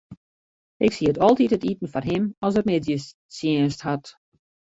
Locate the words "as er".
2.45-2.67